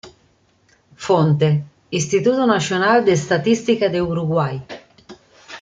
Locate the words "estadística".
3.13-3.87